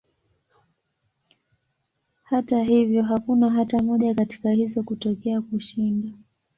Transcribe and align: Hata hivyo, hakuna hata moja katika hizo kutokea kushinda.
Hata 2.23 2.63
hivyo, 2.63 3.03
hakuna 3.03 3.49
hata 3.49 3.83
moja 3.83 4.13
katika 4.15 4.49
hizo 4.51 4.83
kutokea 4.83 5.41
kushinda. 5.41 6.13